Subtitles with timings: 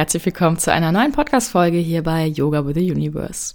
[0.00, 3.52] herzlich willkommen zu einer neuen Podcast-Folge hier bei Yoga with the Universe.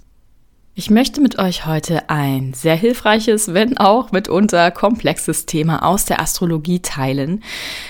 [0.75, 6.21] Ich möchte mit euch heute ein sehr hilfreiches, wenn auch mitunter komplexes Thema aus der
[6.21, 7.43] Astrologie teilen,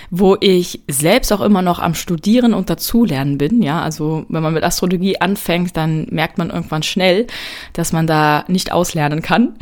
[0.09, 3.61] wo ich selbst auch immer noch am Studieren und Dazulernen bin.
[3.61, 7.27] Ja, also wenn man mit Astrologie anfängt, dann merkt man irgendwann schnell,
[7.73, 9.57] dass man da nicht auslernen kann.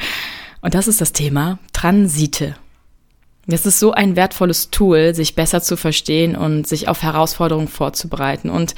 [0.61, 2.53] Und das ist das Thema Transite.
[3.47, 8.49] Es ist so ein wertvolles Tool, sich besser zu verstehen und sich auf Herausforderungen vorzubereiten
[8.49, 8.75] und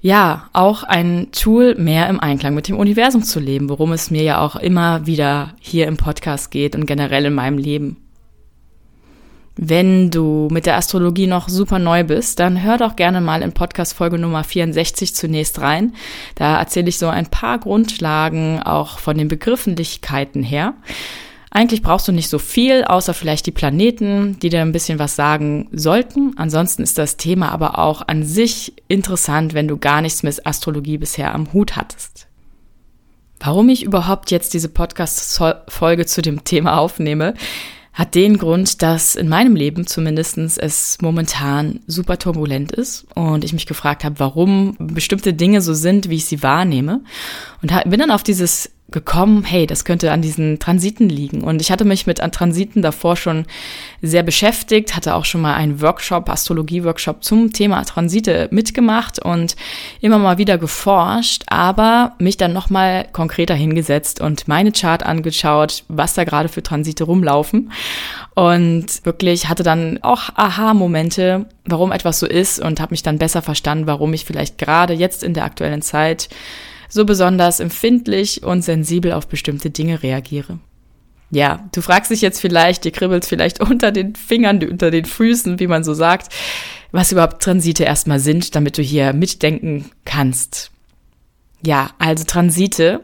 [0.00, 4.22] ja, auch ein Tool, mehr im Einklang mit dem Universum zu leben, worum es mir
[4.22, 7.96] ja auch immer wieder hier im Podcast geht und generell in meinem Leben.
[9.56, 13.52] Wenn du mit der Astrologie noch super neu bist, dann hör doch gerne mal in
[13.52, 15.94] Podcast Folge Nummer 64 zunächst rein.
[16.34, 20.74] Da erzähle ich so ein paar Grundlagen auch von den Begrifflichkeiten her.
[21.56, 25.14] Eigentlich brauchst du nicht so viel, außer vielleicht die Planeten, die dir ein bisschen was
[25.14, 26.32] sagen sollten.
[26.36, 30.98] Ansonsten ist das Thema aber auch an sich interessant, wenn du gar nichts mit Astrologie
[30.98, 32.26] bisher am Hut hattest.
[33.38, 37.34] Warum ich überhaupt jetzt diese Podcast-Folge zu dem Thema aufnehme,
[37.92, 43.52] hat den Grund, dass in meinem Leben zumindestens es momentan super turbulent ist und ich
[43.52, 47.02] mich gefragt habe, warum bestimmte Dinge so sind, wie ich sie wahrnehme.
[47.62, 51.42] Und bin dann auf dieses gekommen, hey, das könnte an diesen Transiten liegen.
[51.42, 53.44] Und ich hatte mich mit an Transiten davor schon
[54.00, 59.56] sehr beschäftigt, hatte auch schon mal einen Workshop, Astrologie-Workshop zum Thema Transite mitgemacht und
[60.00, 66.14] immer mal wieder geforscht, aber mich dann nochmal konkreter hingesetzt und meine Chart angeschaut, was
[66.14, 67.72] da gerade für Transite rumlaufen.
[68.34, 73.42] Und wirklich hatte dann auch Aha-Momente, warum etwas so ist und habe mich dann besser
[73.42, 76.28] verstanden, warum ich vielleicht gerade jetzt in der aktuellen Zeit
[76.94, 80.60] so besonders empfindlich und sensibel auf bestimmte Dinge reagiere.
[81.28, 85.58] Ja, du fragst dich jetzt vielleicht, dir kribbelt vielleicht unter den Fingern, unter den Füßen,
[85.58, 86.32] wie man so sagt,
[86.92, 90.70] was überhaupt Transite erstmal sind, damit du hier mitdenken kannst.
[91.66, 93.00] Ja, also Transite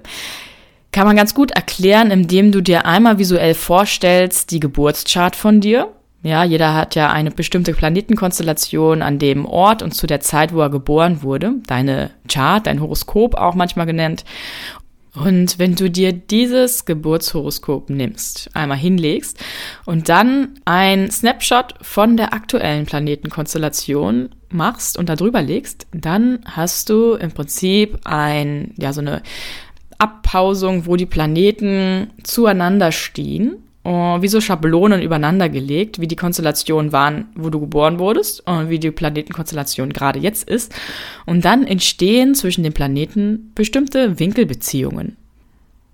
[0.92, 5.88] kann man ganz gut erklären, indem du dir einmal visuell vorstellst, die Geburtschart von dir
[6.22, 10.60] ja, jeder hat ja eine bestimmte Planetenkonstellation an dem Ort und zu der Zeit, wo
[10.60, 11.54] er geboren wurde.
[11.66, 14.24] Deine Chart, dein Horoskop auch manchmal genannt.
[15.14, 19.42] Und wenn du dir dieses Geburtshoroskop nimmst, einmal hinlegst
[19.84, 26.90] und dann ein Snapshot von der aktuellen Planetenkonstellation machst und da drüber legst, dann hast
[26.90, 29.22] du im Prinzip ein, ja, so eine
[29.98, 37.26] Abpausung, wo die Planeten zueinander stehen wie so Schablonen übereinander gelegt, wie die Konstellationen waren,
[37.34, 40.74] wo du geboren wurdest und wie die Planetenkonstellation gerade jetzt ist.
[41.24, 45.16] Und dann entstehen zwischen den Planeten bestimmte Winkelbeziehungen.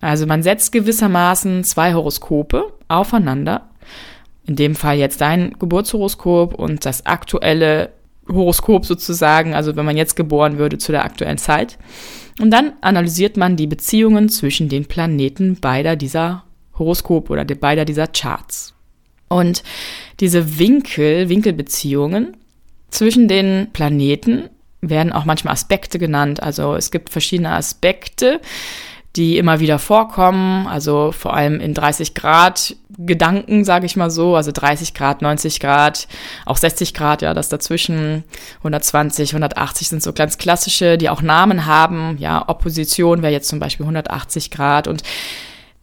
[0.00, 3.70] Also man setzt gewissermaßen zwei Horoskope aufeinander.
[4.46, 7.90] In dem Fall jetzt dein Geburtshoroskop und das aktuelle
[8.28, 11.78] Horoskop sozusagen, also wenn man jetzt geboren würde zu der aktuellen Zeit.
[12.40, 16.44] Und dann analysiert man die Beziehungen zwischen den Planeten beider dieser
[16.78, 18.74] Horoskop oder beider dieser Charts.
[19.28, 19.62] Und
[20.20, 22.36] diese Winkel, Winkelbeziehungen
[22.90, 24.48] zwischen den Planeten
[24.80, 26.42] werden auch manchmal Aspekte genannt.
[26.42, 28.40] Also es gibt verschiedene Aspekte,
[29.16, 34.36] die immer wieder vorkommen, also vor allem in 30 Grad Gedanken, sage ich mal so,
[34.36, 36.06] also 30 Grad, 90 Grad,
[36.44, 38.24] auch 60 Grad, ja, das dazwischen
[38.58, 42.16] 120, 180 sind so ganz klassische, die auch Namen haben.
[42.18, 45.02] Ja, Opposition wäre jetzt zum Beispiel 180 Grad und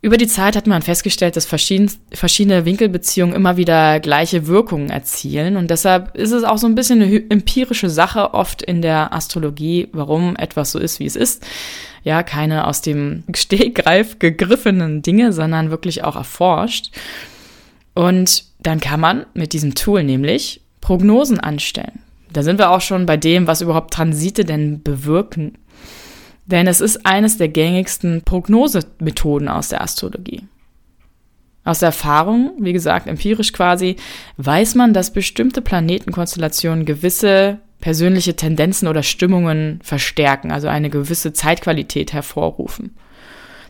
[0.04, 5.56] über die Zeit hat man festgestellt, dass verschiedene Winkelbeziehungen immer wieder gleiche Wirkungen erzielen.
[5.56, 9.88] Und deshalb ist es auch so ein bisschen eine empirische Sache oft in der Astrologie,
[9.94, 11.48] warum etwas so ist, wie es ist.
[12.04, 16.92] Ja, keine aus dem Stehgreif gegriffenen Dinge, sondern wirklich auch erforscht.
[17.94, 22.00] Und dann kann man mit diesem Tool nämlich Prognosen anstellen.
[22.30, 25.60] Da sind wir auch schon bei dem, was überhaupt Transite denn bewirken.
[26.46, 30.44] Denn es ist eines der gängigsten Prognosemethoden aus der Astrologie.
[31.64, 33.96] Aus der Erfahrung, wie gesagt, empirisch quasi,
[34.38, 42.12] weiß man, dass bestimmte Planetenkonstellationen gewisse persönliche Tendenzen oder Stimmungen verstärken, also eine gewisse Zeitqualität
[42.12, 42.96] hervorrufen.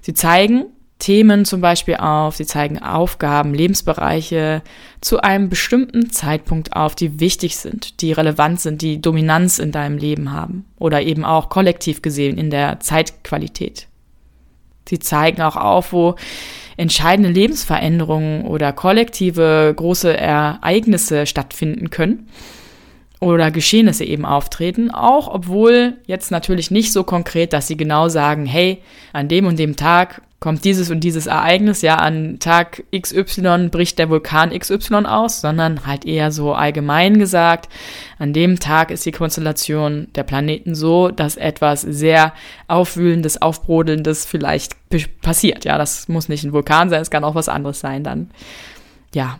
[0.02, 0.66] Sie zeigen,
[1.00, 4.62] Themen zum Beispiel auf, sie zeigen Aufgaben, Lebensbereiche
[5.02, 9.98] zu einem bestimmten Zeitpunkt auf, die wichtig sind, die relevant sind, die Dominanz in deinem
[9.98, 13.88] Leben haben oder eben auch kollektiv gesehen in der Zeitqualität.
[14.88, 16.16] Sie zeigen auch auf, wo
[16.78, 22.28] entscheidende Lebensveränderungen oder kollektive große Ereignisse stattfinden können
[23.20, 28.46] oder Geschehnisse eben auftreten, auch obwohl jetzt natürlich nicht so konkret, dass sie genau sagen,
[28.46, 28.82] hey,
[29.14, 33.98] an dem und dem Tag kommt dieses und dieses Ereignis, ja, an Tag XY bricht
[33.98, 37.70] der Vulkan XY aus, sondern halt eher so allgemein gesagt,
[38.20, 42.34] an dem Tag ist die Konstellation der Planeten so, dass etwas sehr
[42.68, 44.76] aufwühlendes, aufbrodelndes vielleicht
[45.22, 45.64] passiert.
[45.64, 48.30] Ja, das muss nicht ein Vulkan sein, es kann auch was anderes sein dann.
[49.16, 49.40] Ja.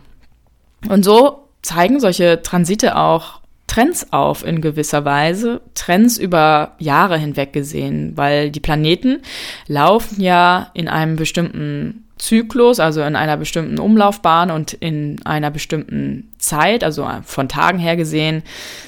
[0.88, 3.42] Und so zeigen solche Transite auch
[3.74, 9.22] Trends auf in gewisser Weise, Trends über Jahre hinweg gesehen, weil die Planeten
[9.66, 16.32] laufen ja in einem bestimmten Zyklus, also in einer bestimmten Umlaufbahn und in einer bestimmten
[16.38, 18.42] Zeit, also von Tagen her gesehen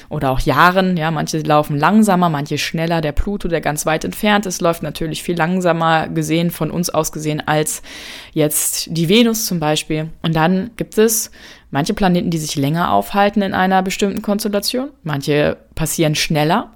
[0.09, 0.97] oder auch Jahren.
[0.97, 2.99] Ja, manche laufen langsamer, manche schneller.
[2.99, 7.11] Der Pluto, der ganz weit entfernt ist, läuft natürlich viel langsamer gesehen, von uns aus
[7.11, 7.83] gesehen, als
[8.33, 10.09] jetzt die Venus zum Beispiel.
[10.23, 11.29] Und dann gibt es
[11.69, 14.89] manche Planeten, die sich länger aufhalten in einer bestimmten Konstellation.
[15.03, 16.71] Manche passieren schneller.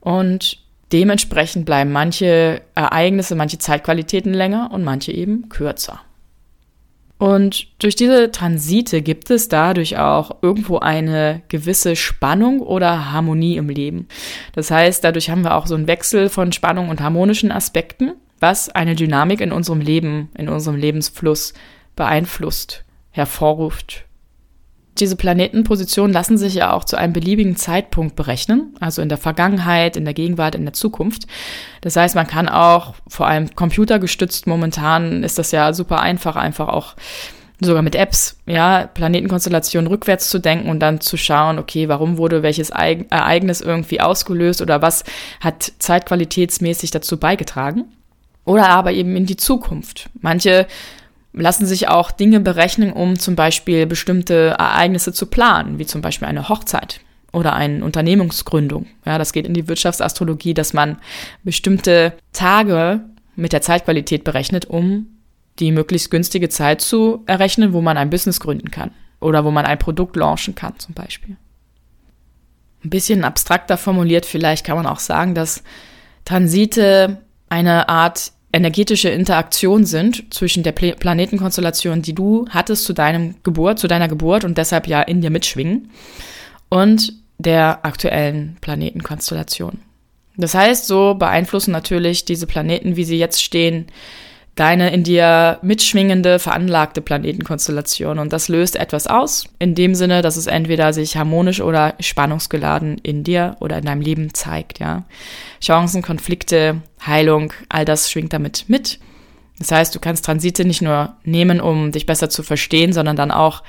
[0.00, 6.00] Und Dementsprechend bleiben manche Ereignisse, manche Zeitqualitäten länger und manche eben kürzer.
[7.18, 13.68] Und durch diese Transite gibt es dadurch auch irgendwo eine gewisse Spannung oder Harmonie im
[13.68, 14.06] Leben.
[14.52, 18.68] Das heißt, dadurch haben wir auch so einen Wechsel von Spannung und harmonischen Aspekten, was
[18.68, 21.54] eine Dynamik in unserem Leben, in unserem Lebensfluss
[21.96, 24.04] beeinflusst, hervorruft,
[25.00, 29.96] diese Planetenpositionen lassen sich ja auch zu einem beliebigen Zeitpunkt berechnen, also in der Vergangenheit,
[29.96, 31.26] in der Gegenwart, in der Zukunft.
[31.80, 36.68] Das heißt, man kann auch, vor allem computergestützt momentan, ist das ja super einfach, einfach
[36.68, 36.94] auch
[37.60, 42.42] sogar mit Apps, ja, Planetenkonstellationen rückwärts zu denken und dann zu schauen, okay, warum wurde
[42.42, 45.04] welches Ereignis irgendwie ausgelöst oder was
[45.40, 47.84] hat zeitqualitätsmäßig dazu beigetragen.
[48.44, 50.08] Oder aber eben in die Zukunft.
[50.22, 50.66] Manche
[51.32, 56.28] lassen sich auch Dinge berechnen, um zum Beispiel bestimmte Ereignisse zu planen, wie zum Beispiel
[56.28, 57.00] eine Hochzeit
[57.32, 58.86] oder eine Unternehmensgründung.
[59.04, 60.98] Ja, das geht in die Wirtschaftsastrologie, dass man
[61.44, 63.00] bestimmte Tage
[63.36, 65.06] mit der Zeitqualität berechnet, um
[65.58, 68.90] die möglichst günstige Zeit zu errechnen, wo man ein Business gründen kann
[69.20, 71.36] oder wo man ein Produkt launchen kann zum Beispiel.
[72.84, 75.62] Ein bisschen abstrakter formuliert vielleicht kann man auch sagen, dass
[76.24, 83.34] Transite eine Art energetische Interaktion sind zwischen der Pla Planetenkonstellation, die du hattest zu deinem
[83.42, 85.90] Geburt, zu deiner Geburt und deshalb ja in dir mitschwingen
[86.68, 89.78] und der aktuellen Planetenkonstellation.
[90.36, 93.86] Das heißt, so beeinflussen natürlich diese Planeten, wie sie jetzt stehen,
[94.58, 98.18] deine in dir mitschwingende, veranlagte Planetenkonstellation.
[98.18, 102.98] Und das löst etwas aus, in dem Sinne, dass es entweder sich harmonisch oder spannungsgeladen
[102.98, 105.04] in dir oder in deinem Leben zeigt, ja.
[105.60, 108.98] Chancen, Konflikte, Heilung, all das schwingt damit mit.
[109.58, 113.30] Das heißt, du kannst Transite nicht nur nehmen, um dich besser zu verstehen, sondern dann
[113.30, 113.62] auch,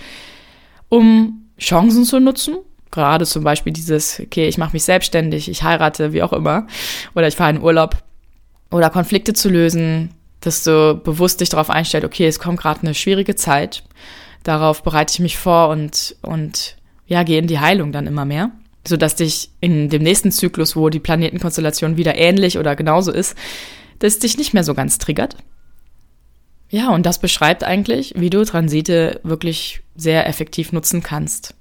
[0.88, 2.58] um Chancen zu nutzen.
[2.92, 6.66] Gerade zum Beispiel dieses, okay, ich mache mich selbstständig, ich heirate, wie auch immer,
[7.14, 7.98] oder ich fahre in Urlaub.
[8.72, 12.94] Oder Konflikte zu lösen, dass du bewusst dich darauf einstellst, okay, es kommt gerade eine
[12.94, 13.84] schwierige Zeit,
[14.44, 16.78] darauf bereite ich mich vor und, und
[17.08, 18.52] ja, gehe in die Heilung dann immer mehr,
[18.88, 23.36] sodass dich in dem nächsten Zyklus, wo die Planetenkonstellation wieder ähnlich oder genauso ist,
[24.00, 25.36] das dich nicht mehr so ganz triggert.
[26.70, 31.56] Ja, und das beschreibt eigentlich, wie du Transite wirklich sehr effektiv nutzen kannst.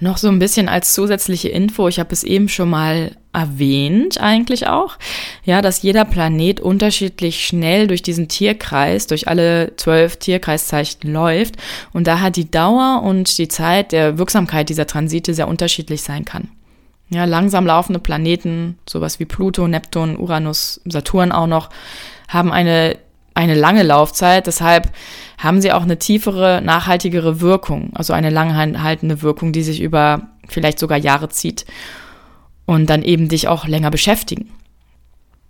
[0.00, 4.66] Noch so ein bisschen als zusätzliche Info, ich habe es eben schon mal erwähnt eigentlich
[4.66, 4.96] auch,
[5.44, 11.54] ja, dass jeder Planet unterschiedlich schnell durch diesen Tierkreis, durch alle zwölf Tierkreiszeichen läuft
[11.92, 16.48] und daher die Dauer und die Zeit der Wirksamkeit dieser Transite sehr unterschiedlich sein kann.
[17.10, 21.70] Ja, langsam laufende Planeten, sowas wie Pluto, Neptun, Uranus, Saturn auch noch,
[22.28, 22.96] haben eine
[23.32, 24.48] eine lange Laufzeit.
[24.48, 24.90] Deshalb
[25.38, 30.80] haben sie auch eine tiefere, nachhaltigere Wirkung, also eine langhaltende Wirkung, die sich über vielleicht
[30.80, 31.64] sogar Jahre zieht
[32.66, 34.50] und dann eben dich auch länger beschäftigen.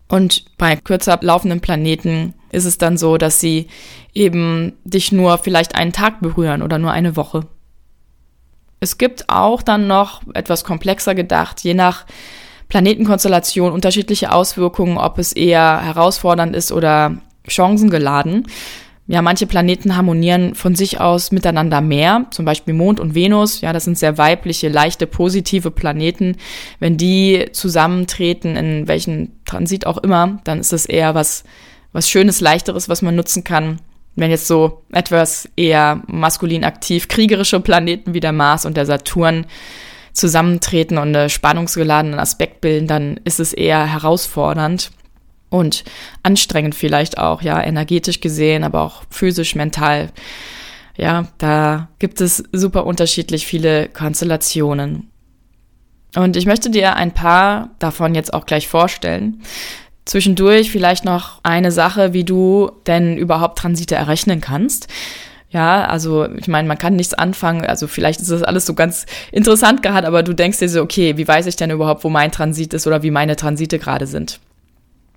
[0.08, 3.68] Und bei kürzer laufenden Planeten ist es dann so, dass sie
[4.12, 7.46] eben dich nur vielleicht einen Tag berühren oder nur eine Woche.
[8.80, 12.06] Es gibt auch dann noch etwas komplexer gedacht, je nach
[12.68, 18.46] Planetenkonstellation unterschiedliche Auswirkungen, ob es eher herausfordernd ist oder chancengeladen.
[19.10, 23.60] Ja, manche Planeten harmonieren von sich aus miteinander mehr, zum Beispiel Mond und Venus.
[23.60, 26.36] Ja, das sind sehr weibliche, leichte, positive Planeten.
[26.78, 31.42] Wenn die zusammentreten, in welchem Transit auch immer, dann ist das eher was,
[31.92, 33.80] was Schönes, Leichteres, was man nutzen kann.
[34.14, 39.44] Wenn jetzt so etwas eher maskulin aktiv kriegerische Planeten wie der Mars und der Saturn
[40.12, 44.92] zusammentreten und einen spannungsgeladenen Aspekt bilden, dann ist es eher herausfordernd
[45.50, 45.84] und
[46.22, 50.08] anstrengend vielleicht auch, ja, energetisch gesehen, aber auch physisch, mental.
[50.96, 55.10] Ja, da gibt es super unterschiedlich viele Konstellationen.
[56.16, 59.42] Und ich möchte dir ein paar davon jetzt auch gleich vorstellen.
[60.04, 64.88] Zwischendurch vielleicht noch eine Sache, wie du denn überhaupt Transite errechnen kannst.
[65.50, 67.64] Ja, also ich meine, man kann nichts anfangen.
[67.64, 71.16] Also vielleicht ist das alles so ganz interessant gerade, aber du denkst dir so, okay,
[71.16, 74.40] wie weiß ich denn überhaupt, wo mein Transit ist oder wie meine Transite gerade sind?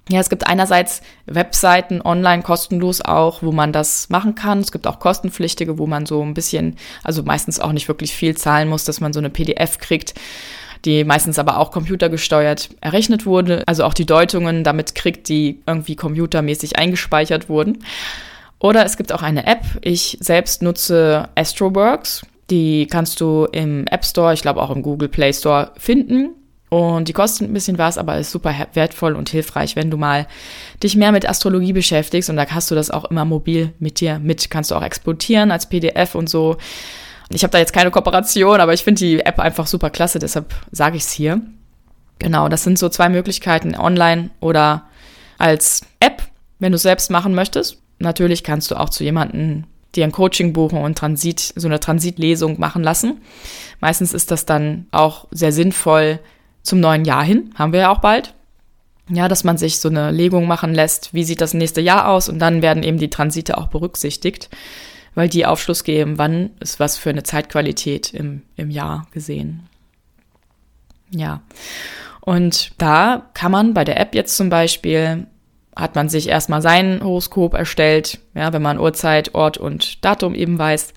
[0.10, 4.60] Ja, es gibt einerseits Webseiten online kostenlos auch, wo man das machen kann.
[4.60, 8.36] Es gibt auch kostenpflichtige, wo man so ein bisschen, also meistens auch nicht wirklich viel
[8.36, 10.14] zahlen muss, dass man so eine PDF kriegt,
[10.84, 13.64] die meistens aber auch computergesteuert errechnet wurde.
[13.66, 17.80] Also auch die Deutungen damit kriegt, die irgendwie computermäßig eingespeichert wurden.
[18.60, 19.64] Oder es gibt auch eine App.
[19.82, 22.26] Ich selbst nutze Astroworks.
[22.50, 26.32] Die kannst du im App Store, ich glaube auch im Google Play Store finden.
[26.74, 30.26] Und die kostet ein bisschen was, aber ist super wertvoll und hilfreich, wenn du mal
[30.82, 32.32] dich mehr mit Astrologie beschäftigst.
[32.32, 34.50] Und da hast du das auch immer mobil mit dir mit.
[34.50, 36.58] Kannst du auch exportieren als PDF und so.
[37.30, 40.52] Ich habe da jetzt keine Kooperation, aber ich finde die App einfach super klasse, deshalb
[40.72, 41.42] sage ich es hier.
[42.18, 44.88] Genau, das sind so zwei Möglichkeiten, online oder
[45.38, 46.24] als App,
[46.58, 47.84] wenn du es selbst machen möchtest.
[48.00, 52.60] Natürlich kannst du auch zu jemandem dir ein Coaching buchen und Transit, so eine Transitlesung
[52.60, 53.22] machen lassen.
[53.80, 56.20] Meistens ist das dann auch sehr sinnvoll,
[56.64, 58.34] zum neuen Jahr hin, haben wir ja auch bald.
[59.10, 62.30] Ja, dass man sich so eine Legung machen lässt, wie sieht das nächste Jahr aus
[62.30, 64.50] und dann werden eben die Transite auch berücksichtigt,
[65.14, 69.68] weil die Aufschluss geben, wann ist was für eine Zeitqualität im, im Jahr gesehen.
[71.12, 71.42] Ja.
[72.22, 75.28] Und da kann man bei der App jetzt zum Beispiel,
[75.76, 80.58] hat man sich erstmal sein Horoskop erstellt, ja, wenn man Uhrzeit, Ort und Datum eben
[80.58, 80.94] weiß.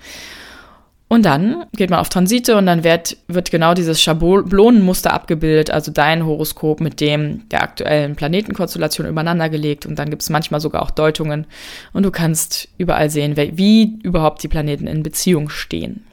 [1.09, 5.93] Und dann geht man auf Transite und dann wird, wird genau dieses Schablonenmuster abgebildet, also
[5.93, 9.87] dein Horoskop mit dem der aktuellen Planetenkonstellation übereinander gelegt.
[9.87, 11.47] Und dann gibt es manchmal sogar auch Deutungen.
[11.93, 16.05] Und du kannst überall sehen, wie überhaupt die Planeten in Beziehung stehen.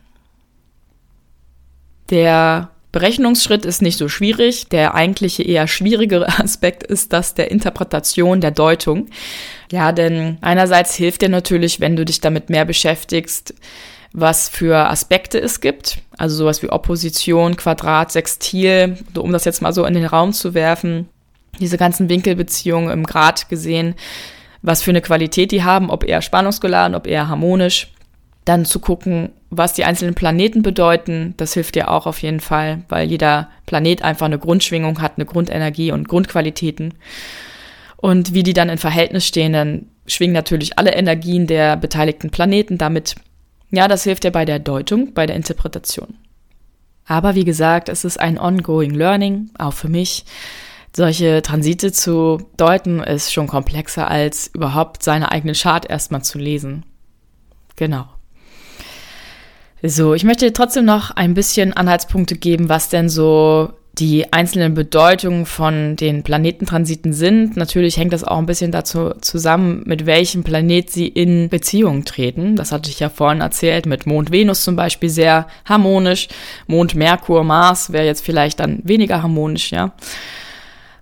[2.11, 4.69] Der Berechnungsschritt ist nicht so schwierig.
[4.69, 9.07] Der eigentliche eher schwierigere Aspekt ist das der Interpretation, der Deutung.
[9.71, 13.55] Ja, denn einerseits hilft dir natürlich, wenn du dich damit mehr beschäftigst,
[14.13, 15.97] was für Aspekte es gibt.
[16.17, 20.53] Also sowas wie Opposition, Quadrat, Sextil, um das jetzt mal so in den Raum zu
[20.53, 21.09] werfen.
[21.59, 23.95] Diese ganzen Winkelbeziehungen im Grad gesehen,
[24.61, 27.91] was für eine Qualität die haben, ob eher spannungsgeladen, ob eher harmonisch.
[28.45, 32.83] Dann zu gucken, was die einzelnen Planeten bedeuten, das hilft dir auch auf jeden Fall,
[32.89, 36.93] weil jeder Planet einfach eine Grundschwingung hat, eine Grundenergie und Grundqualitäten.
[37.97, 42.77] Und wie die dann in Verhältnis stehen, dann schwingen natürlich alle Energien der beteiligten Planeten
[42.77, 43.15] damit
[43.73, 46.13] ja, das hilft dir bei der Deutung, bei der Interpretation.
[47.07, 50.25] Aber wie gesagt, es ist ein ongoing learning, auch für mich.
[50.95, 56.85] Solche Transite zu deuten ist schon komplexer als überhaupt seine eigene Chart erstmal zu lesen.
[57.75, 58.05] Genau.
[59.81, 65.45] So, ich möchte trotzdem noch ein bisschen Anhaltspunkte geben, was denn so die einzelnen Bedeutungen
[65.45, 67.55] von den Planetentransiten sind.
[67.57, 72.55] Natürlich hängt das auch ein bisschen dazu zusammen, mit welchem Planet sie in Beziehung treten.
[72.55, 76.27] Das hatte ich ja vorhin erzählt, mit Mond Venus zum Beispiel sehr harmonisch.
[76.65, 79.93] Mond Merkur Mars wäre jetzt vielleicht dann weniger harmonisch, ja.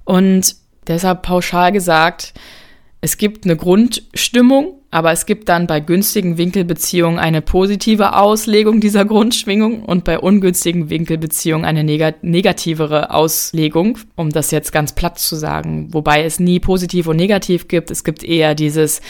[0.03, 0.55] Und
[0.85, 2.33] deshalb pauschal gesagt,
[2.99, 9.05] es gibt eine Grundstimmung, aber es gibt dann bei günstigen Winkelbeziehungen eine positive Auslegung dieser
[9.05, 15.37] Grundschwingung und bei ungünstigen Winkelbeziehungen eine neg negativere Auslegung, um das jetzt ganz platt zu
[15.37, 15.93] sagen.
[15.93, 17.89] Wobei es nie positiv und negativ gibt.
[17.89, 19.01] Es gibt eher dieses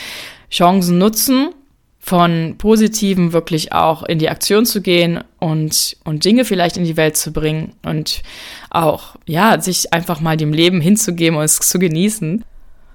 [0.51, 1.49] Chancen-Nutzen
[1.97, 6.97] von Positiven wirklich auch in die Aktion zu gehen und, und Dinge vielleicht in die
[6.97, 8.21] Welt zu bringen und
[8.69, 12.43] auch, ja, sich einfach mal dem Leben hinzugeben und es zu genießen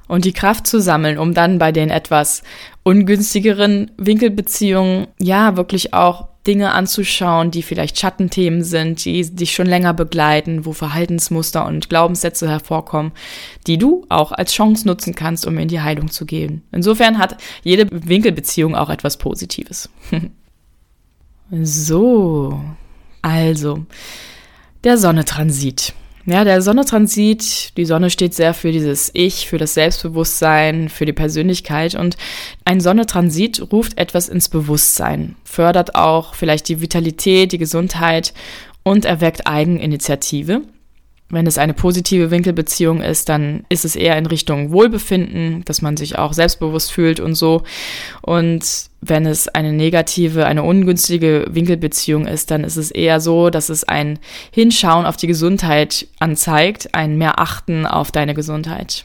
[0.08, 2.42] und die Kraft zu sammeln, um dann bei den etwas
[2.82, 9.92] ungünstigeren Winkelbeziehungen ja wirklich auch Dinge anzuschauen, die vielleicht Schattenthemen sind, die dich schon länger
[9.92, 13.12] begleiten, wo Verhaltensmuster und Glaubenssätze hervorkommen,
[13.66, 16.62] die du auch als Chance nutzen kannst, um in die Heilung zu gehen.
[16.70, 19.90] Insofern hat jede Winkelbeziehung auch etwas Positives.
[21.50, 22.60] so,
[23.22, 23.84] also
[24.84, 25.94] der Sonnetransit.
[26.28, 31.12] Ja, der Sonnetransit, die Sonne steht sehr für dieses Ich, für das Selbstbewusstsein, für die
[31.12, 32.16] Persönlichkeit und
[32.64, 38.35] ein Sonnetransit ruft etwas ins Bewusstsein, fördert auch vielleicht die Vitalität, die Gesundheit
[38.83, 40.62] und erweckt Eigeninitiative.
[41.28, 45.97] Wenn es eine positive Winkelbeziehung ist, dann ist es eher in Richtung Wohlbefinden, dass man
[45.97, 47.64] sich auch selbstbewusst fühlt und so.
[48.23, 48.64] Und
[49.00, 53.83] wenn es eine negative, eine ungünstige Winkelbeziehung ist, dann ist es eher so, dass es
[53.83, 54.21] ein
[54.52, 59.04] Hinschauen auf die Gesundheit anzeigt, ein mehr Achten auf deine Gesundheit.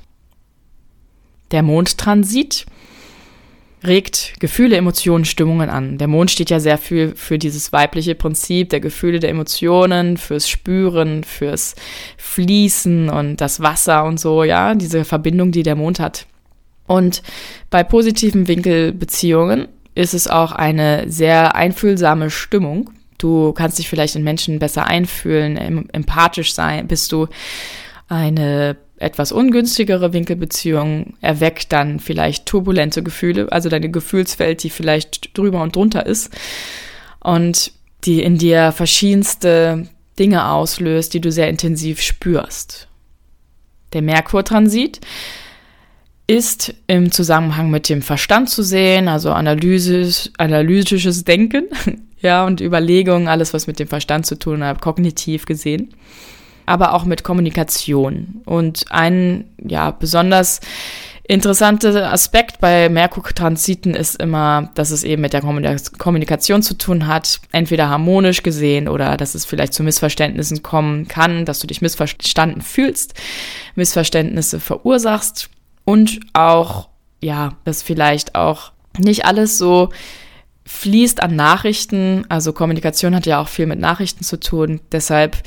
[1.50, 2.68] Der Mondtransit
[3.84, 5.98] regt Gefühle, Emotionen, Stimmungen an.
[5.98, 10.48] Der Mond steht ja sehr viel für dieses weibliche Prinzip der Gefühle, der Emotionen, fürs
[10.48, 11.76] Spüren, fürs
[12.18, 16.28] Fließen und das Wasser und so, ja, diese Verbindung, die der Mond hat.
[16.88, 17.24] Und
[17.70, 22.92] bei positiven Winkelbeziehungen ist es auch eine sehr einfühlsame Stimmung.
[23.18, 27.28] Du kannst dich vielleicht in Menschen besser einfühlen, empathisch sein, bist du
[28.08, 35.62] eine etwas ungünstigere Winkelbeziehung erweckt dann vielleicht turbulente Gefühle, also deine Gefühlswelt, die vielleicht drüber
[35.62, 36.30] und drunter ist
[37.20, 37.72] und
[38.04, 39.88] die in dir verschiedenste
[40.20, 42.88] Dinge auslöst, die du sehr intensiv spürst.
[43.94, 45.02] Der Merkur-Transit
[46.28, 51.66] ist im Zusammenhang mit dem Verstand zu sehen, also analytisches Denken,
[52.22, 55.94] ja, und Überlegungen, alles, was mit dem Verstand zu tun hat, kognitiv gesehen
[56.72, 58.42] aber auch mit Kommunikation.
[58.46, 60.62] Und ein, ja, besonders
[61.24, 67.40] interessanter Aspekt bei Merkur-Transiten ist immer, dass es eben mit der Kommunikation zu tun hat,
[67.52, 72.62] entweder harmonisch gesehen oder dass es vielleicht zu Missverständnissen kommen kann, dass du dich missverstanden
[72.62, 73.14] fühlst,
[73.76, 75.50] Missverständnisse verursachst
[75.86, 76.90] und auch,
[77.22, 79.90] ja, dass vielleicht auch nicht alles so
[80.66, 82.26] fließt an Nachrichten.
[82.30, 84.82] Also Kommunikation hat ja auch viel mit Nachrichten zu tun.
[84.92, 85.38] Deshalb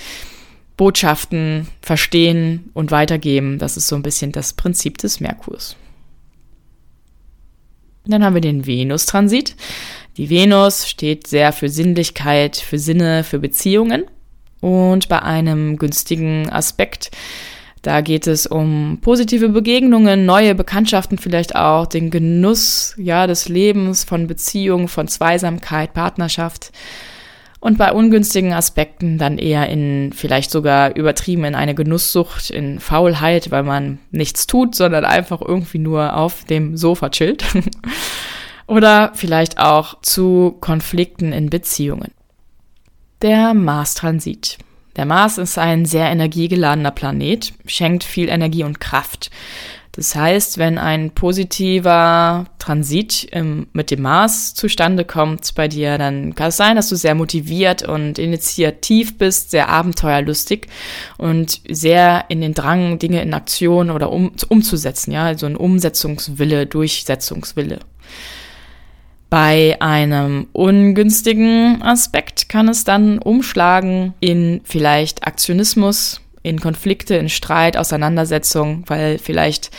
[0.76, 3.58] Botschaften verstehen und weitergeben.
[3.58, 5.76] Das ist so ein bisschen das Prinzip des Merkurs.
[8.06, 9.56] Dann haben wir den Venus-Transit.
[10.16, 14.04] Die Venus steht sehr für Sinnlichkeit, für Sinne, für Beziehungen.
[14.60, 17.10] Und bei einem günstigen Aspekt,
[17.82, 24.04] da geht es um positive Begegnungen, neue Bekanntschaften vielleicht auch, den Genuss, ja, des Lebens,
[24.04, 26.72] von Beziehungen, von Zweisamkeit, Partnerschaft
[27.64, 33.50] und bei ungünstigen Aspekten dann eher in vielleicht sogar übertrieben in eine Genusssucht, in Faulheit,
[33.52, 37.42] weil man nichts tut, sondern einfach irgendwie nur auf dem Sofa chillt.
[38.66, 42.12] Oder vielleicht auch zu Konflikten in Beziehungen.
[43.22, 44.58] Der Mars-Transit.
[44.96, 49.30] Der Mars ist ein sehr energiegeladener Planet, schenkt viel Energie und Kraft.
[49.96, 56.34] Das heißt, wenn ein positiver Transit im, mit dem Mars zustande kommt bei dir, dann
[56.34, 60.66] kann es sein, dass du sehr motiviert und initiativ bist, sehr abenteuerlustig
[61.16, 66.66] und sehr in den Drang, Dinge in Aktion oder um, umzusetzen, ja, also ein Umsetzungswille,
[66.66, 67.78] Durchsetzungswille.
[69.30, 77.76] Bei einem ungünstigen Aspekt kann es dann umschlagen in vielleicht Aktionismus, in Konflikte, in Streit,
[77.76, 79.70] Auseinandersetzung, weil vielleicht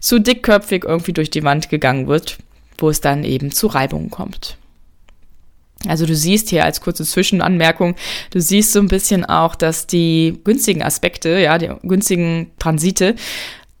[0.00, 2.38] zu dickköpfig irgendwie durch die Wand gegangen wird,
[2.78, 4.56] wo es dann eben zu Reibungen kommt.
[5.86, 7.94] Also du siehst hier als kurze Zwischenanmerkung,
[8.30, 13.16] du siehst so ein bisschen auch, dass die günstigen Aspekte, ja, die günstigen Transite,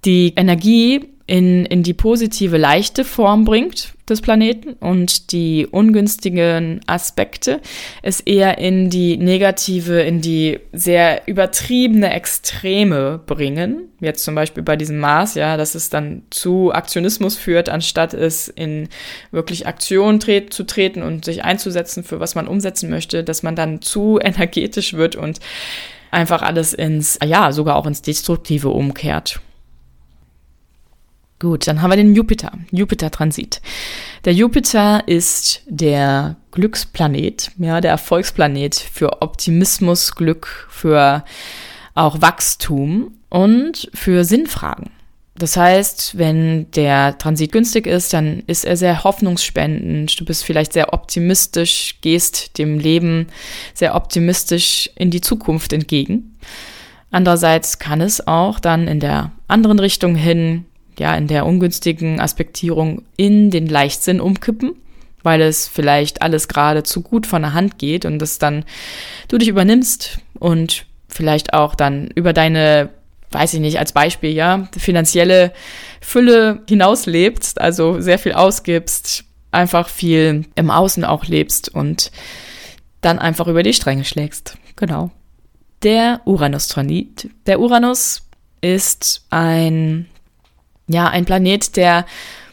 [0.04, 7.60] die Energie in, in die positive, leichte Form bringt des Planeten und die ungünstigen Aspekte
[8.02, 13.88] es eher in die negative, in die sehr übertriebene Extreme bringen.
[14.00, 18.48] Jetzt zum Beispiel bei diesem Mars, ja, dass es dann zu Aktionismus führt, anstatt es
[18.48, 18.88] in
[19.30, 23.56] wirklich Aktion tret, zu treten und sich einzusetzen für was man umsetzen möchte, dass man
[23.56, 25.40] dann zu energetisch wird und
[26.10, 29.40] einfach alles ins, ja, sogar auch ins Destruktive umkehrt.
[31.44, 33.60] Gut, dann haben wir den Jupiter, Jupiter-Transit.
[34.24, 41.22] Der Jupiter ist der Glücksplanet, ja, der Erfolgsplanet für Optimismus, Glück, für
[41.94, 44.88] auch Wachstum und für Sinnfragen.
[45.36, 50.18] Das heißt, wenn der Transit günstig ist, dann ist er sehr hoffnungsspendend.
[50.18, 53.26] Du bist vielleicht sehr optimistisch, gehst dem Leben
[53.74, 56.38] sehr optimistisch in die Zukunft entgegen.
[57.10, 60.64] Andererseits kann es auch dann in der anderen Richtung hin
[60.98, 64.74] ja, in der ungünstigen Aspektierung in den Leichtsinn umkippen,
[65.22, 68.64] weil es vielleicht alles gerade zu gut von der Hand geht und das dann
[69.28, 72.90] du dich übernimmst und vielleicht auch dann über deine,
[73.30, 75.52] weiß ich nicht, als Beispiel, ja, finanzielle
[76.00, 82.10] Fülle hinauslebst, also sehr viel ausgibst, einfach viel im Außen auch lebst und
[83.00, 84.56] dann einfach über die Stränge schlägst.
[84.76, 85.10] Genau.
[85.82, 87.30] Der Uranus-Tranit.
[87.46, 88.22] Der Uranus
[88.60, 90.06] ist ein
[90.86, 92.04] ja, ein Planet, der,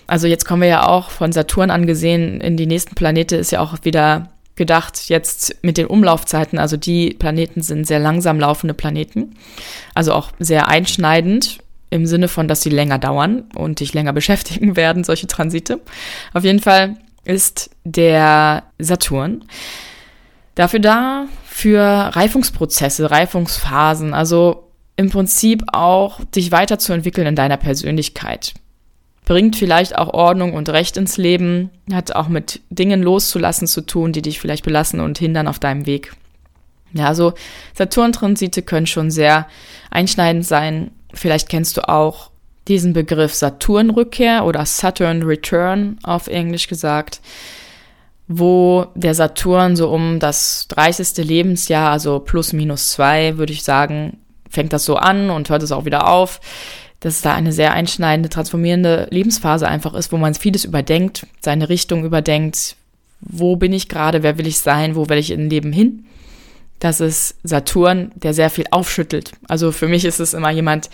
[0.08, 3.60] also jetzt kommen wir ja auch von Saturn angesehen, in die nächsten Planete ist ja
[3.60, 9.36] auch wieder gedacht, jetzt mit den Umlaufzeiten, also die Planeten sind sehr langsam laufende Planeten,
[9.96, 14.76] also auch sehr einschneidend im Sinne von, dass sie länger dauern und dich länger beschäftigen
[14.76, 15.80] werden, solche Transite.
[16.34, 19.46] Auf jeden Fall ist der Saturn
[20.56, 28.54] dafür da, für Reifungsprozesse, Reifungsphasen, also im Prinzip auch dich weiterzuentwickeln in deiner Persönlichkeit.
[29.26, 34.12] bringt vielleicht auch Ordnung und Recht ins Leben, hat auch mit Dingen loszulassen zu tun,
[34.12, 36.14] die dich vielleicht belassen und hindern auf deinem Weg.
[36.94, 37.34] Ja, also
[37.76, 39.48] Saturn-Transite können schon sehr
[39.90, 40.92] einschneidend sein.
[41.14, 42.32] Vielleicht kennst du auch
[42.68, 47.22] diesen Begriff Saturn-Rückkehr oder Saturn Return auf Englisch gesagt,
[48.28, 51.26] wo der Saturn so um das 30.
[51.26, 54.18] Lebensjahr, also plus minus zwei, würde ich sagen,
[54.52, 56.40] fängt das so an und hört es auch wieder auf,
[57.00, 61.70] dass es da eine sehr einschneidende, transformierende Lebensphase einfach ist, wo man vieles überdenkt, seine
[61.70, 62.76] Richtung überdenkt,
[63.22, 66.06] wo bin ich gerade, wer will ich sein, wo will ich im Leben hin
[66.82, 69.34] das ist Saturn, der sehr viel aufschüttelt.
[69.48, 70.90] Also für mich ist es immer jemand,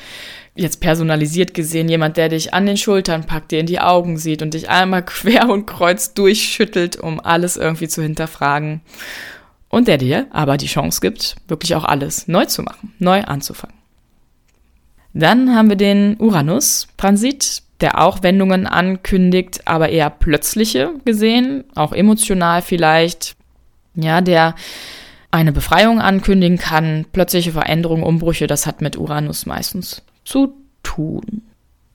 [0.54, 4.42] jetzt personalisiert gesehen, jemand, der dich an den Schultern packt, dir in die Augen sieht
[4.42, 8.82] und dich einmal quer und kreuz durchschüttelt, um alles irgendwie zu hinterfragen.
[9.78, 13.78] Und der dir aber die Chance gibt, wirklich auch alles neu zu machen, neu anzufangen.
[15.14, 22.64] Dann haben wir den Uranus-Transit, der auch Wendungen ankündigt, aber eher plötzliche gesehen, auch emotional
[22.64, 23.36] vielleicht.
[23.94, 24.56] Ja, der
[25.30, 27.06] eine Befreiung ankündigen kann.
[27.12, 31.44] Plötzliche Veränderungen, Umbrüche, das hat mit Uranus meistens zu tun.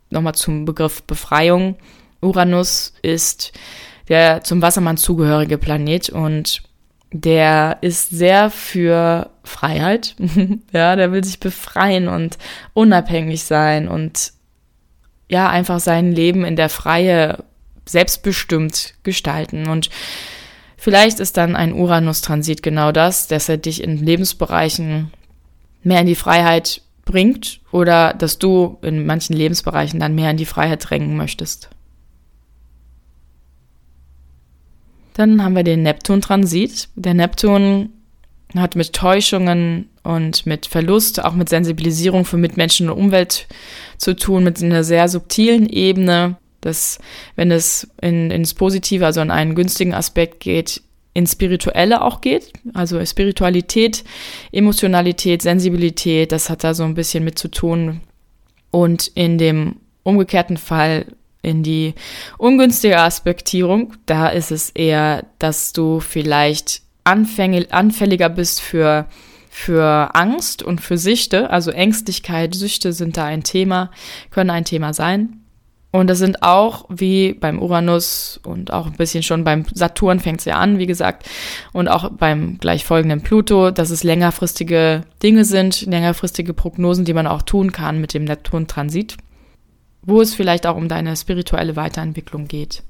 [0.08, 1.74] Nochmal zum Begriff Befreiung.
[2.20, 3.52] Uranus ist
[4.06, 6.62] der zum Wassermann zugehörige Planet und
[7.12, 10.16] der ist sehr für Freiheit.
[10.72, 12.38] ja, der will sich befreien und
[12.74, 14.32] unabhängig sein und
[15.28, 17.44] ja, einfach sein Leben in der Freie
[17.86, 19.68] selbstbestimmt gestalten.
[19.68, 19.90] Und
[20.82, 25.12] Vielleicht ist dann ein Uranus-Transit genau das, dass er dich in Lebensbereichen
[25.84, 30.44] mehr in die Freiheit bringt oder dass du in manchen Lebensbereichen dann mehr in die
[30.44, 31.70] Freiheit drängen möchtest.
[35.14, 36.88] Dann haben wir den Neptun-Transit.
[36.94, 37.90] Der Neptun
[38.54, 43.46] hat mit Täuschungen und mit Verlust, auch mit Sensibilisierung für Mitmenschen und Umwelt
[43.98, 46.98] zu tun, mit einer sehr subtilen Ebene, dass
[47.36, 50.82] wenn es in, ins Positive, also in einen günstigen Aspekt geht,
[51.14, 52.52] ins Spirituelle auch geht.
[52.74, 54.04] Also Spiritualität,
[54.50, 58.00] Emotionalität, Sensibilität, das hat da so ein bisschen mit zu tun.
[58.70, 61.06] Und in dem umgekehrten Fall
[61.42, 61.94] in die
[62.38, 69.06] ungünstige Aspektierung, da ist es eher, dass du vielleicht anfälliger bist für
[69.54, 73.90] für Angst und für Süchte, also Ängstlichkeit, Süchte sind da ein Thema,
[74.30, 75.42] können ein Thema sein.
[75.90, 80.40] Und das sind auch, wie beim Uranus und auch ein bisschen schon beim Saturn fängt
[80.40, 81.28] es ja an, wie gesagt,
[81.74, 87.26] und auch beim gleich folgenden Pluto, dass es längerfristige Dinge sind, längerfristige Prognosen, die man
[87.26, 89.18] auch tun kann mit dem Neptun-Transit,
[90.02, 92.82] wo es vielleicht auch um deine spirituelle Weiterentwicklung geht.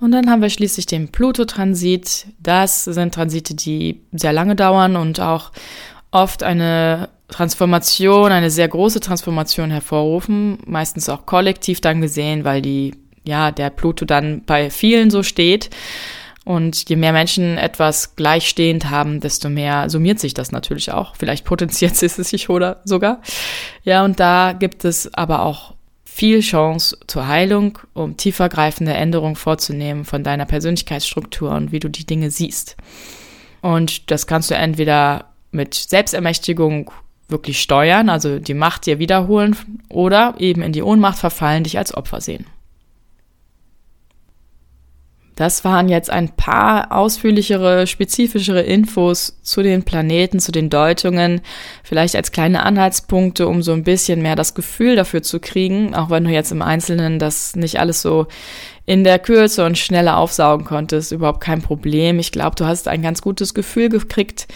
[0.00, 2.26] Und dann haben wir schließlich den Pluto-Transit.
[2.40, 5.50] Das sind Transite, die sehr lange dauern und auch
[6.10, 12.94] oft eine Transformation, eine sehr große Transformation hervorrufen, meistens auch kollektiv dann gesehen, weil die,
[13.24, 15.70] ja, der Pluto dann bei vielen so steht.
[16.44, 21.14] Und je mehr Menschen etwas gleichstehend haben, desto mehr summiert sich das natürlich auch.
[21.16, 23.20] Vielleicht potenziert es sich oder sogar.
[23.82, 25.74] Ja, und da gibt es aber auch
[26.18, 32.06] viel Chance zur Heilung, um tiefergreifende Änderungen vorzunehmen von deiner Persönlichkeitsstruktur und wie du die
[32.06, 32.76] Dinge siehst.
[33.60, 36.90] Und das kannst du entweder mit Selbstermächtigung
[37.28, 39.56] wirklich steuern, also die Macht dir wiederholen
[39.88, 42.46] oder eben in die Ohnmacht verfallen, dich als Opfer sehen.
[45.38, 51.42] Das waren jetzt ein paar ausführlichere, spezifischere Infos zu den Planeten, zu den Deutungen,
[51.84, 56.10] vielleicht als kleine Anhaltspunkte, um so ein bisschen mehr das Gefühl dafür zu kriegen, auch
[56.10, 58.26] wenn du jetzt im Einzelnen das nicht alles so
[58.84, 62.18] in der Kürze und schneller aufsaugen konntest, überhaupt kein Problem.
[62.18, 64.48] Ich glaube, du hast ein ganz gutes Gefühl gekriegt,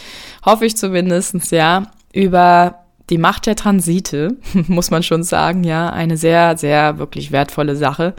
[0.45, 6.17] hoffe ich zumindestens ja, über die Macht der Transite, muss man schon sagen, ja, eine
[6.17, 8.17] sehr, sehr wirklich wertvolle Sache.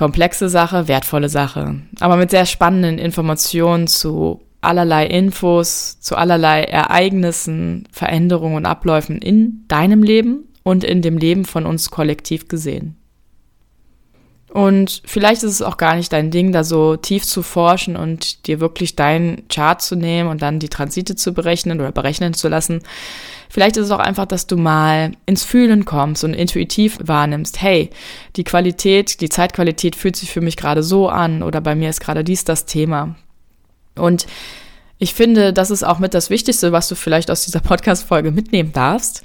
[0.00, 1.82] Komplexe Sache, wertvolle Sache.
[2.00, 9.66] Aber mit sehr spannenden Informationen zu allerlei Infos, zu allerlei Ereignissen, Veränderungen und Abläufen in
[9.68, 12.96] deinem Leben und in dem Leben von uns kollektiv gesehen.
[14.48, 18.46] Und vielleicht ist es auch gar nicht dein Ding, da so tief zu forschen und
[18.46, 22.48] dir wirklich deinen Chart zu nehmen und dann die Transite zu berechnen oder berechnen zu
[22.48, 22.80] lassen.
[23.50, 27.90] Vielleicht ist es auch einfach, dass du mal ins Fühlen kommst und intuitiv wahrnimmst, hey,
[28.36, 32.00] die Qualität, die Zeitqualität fühlt sich für mich gerade so an oder bei mir ist
[32.00, 33.16] gerade dies das Thema.
[33.96, 34.26] Und
[34.98, 38.72] ich finde, das ist auch mit das Wichtigste, was du vielleicht aus dieser Podcast-Folge mitnehmen
[38.72, 39.24] darfst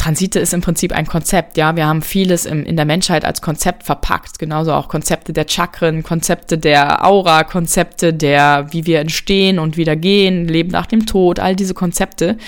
[0.00, 1.76] Transite ist im Prinzip ein Konzept, ja.
[1.76, 4.38] Wir haben vieles im, in der Menschheit als Konzept verpackt.
[4.38, 9.96] Genauso auch Konzepte der Chakren, Konzepte der Aura, Konzepte der, wie wir entstehen und wieder
[9.96, 11.38] gehen, Leben nach dem Tod.
[11.38, 12.38] All diese Konzepte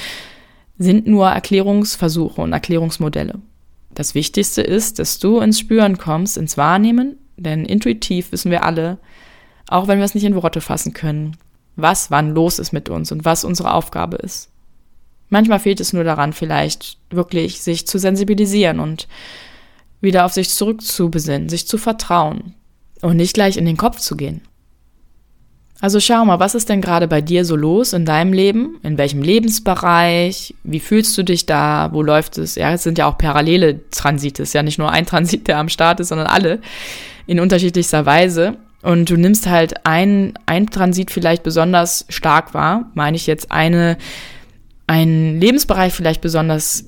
[0.82, 3.38] sind nur Erklärungsversuche und Erklärungsmodelle.
[3.94, 8.98] Das Wichtigste ist, dass du ins Spüren kommst, ins Wahrnehmen, denn intuitiv wissen wir alle,
[9.68, 11.36] auch wenn wir es nicht in Worte fassen können,
[11.76, 14.50] was wann los ist mit uns und was unsere Aufgabe ist.
[15.28, 19.08] Manchmal fehlt es nur daran, vielleicht wirklich sich zu sensibilisieren und
[20.00, 22.54] wieder auf sich zurückzubesinnen, sich zu vertrauen
[23.00, 24.42] und nicht gleich in den Kopf zu gehen.
[25.82, 28.78] Also schau mal, was ist denn gerade bei dir so los in deinem Leben?
[28.84, 30.54] In welchem Lebensbereich?
[30.62, 31.90] Wie fühlst du dich da?
[31.92, 32.54] Wo läuft es?
[32.54, 34.44] Ja, es sind ja auch parallele Transite.
[34.44, 36.60] Es ist ja nicht nur ein Transit, der am Start ist, sondern alle
[37.26, 38.58] in unterschiedlichster Weise.
[38.82, 42.88] Und du nimmst halt ein, ein Transit vielleicht besonders stark wahr.
[42.94, 43.98] Meine ich jetzt eine,
[44.86, 46.84] ein Lebensbereich vielleicht besonders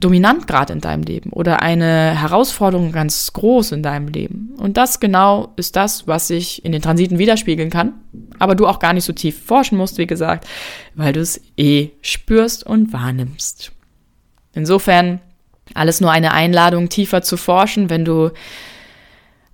[0.00, 4.54] dominant gerade in deinem Leben oder eine Herausforderung ganz groß in deinem Leben.
[4.58, 7.94] Und das genau ist das, was sich in den Transiten widerspiegeln kann,
[8.38, 10.46] aber du auch gar nicht so tief forschen musst, wie gesagt,
[10.94, 13.72] weil du es eh spürst und wahrnimmst.
[14.54, 15.20] Insofern
[15.74, 18.30] alles nur eine Einladung, tiefer zu forschen, wenn du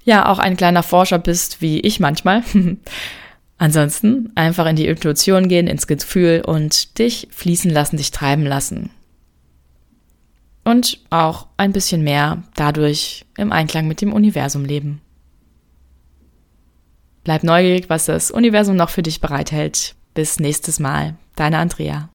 [0.05, 2.43] ja auch ein kleiner Forscher bist, wie ich manchmal.
[3.59, 8.91] Ansonsten einfach in die Intuition gehen, ins Gefühl und dich fließen lassen, dich treiben lassen
[10.65, 15.01] und auch ein bisschen mehr dadurch im Einklang mit dem Universum leben.
[17.23, 19.95] Bleib neugierig, was das Universum noch für dich bereithält.
[20.13, 21.17] Bis nächstes Mal.
[21.37, 22.11] Deine Andrea.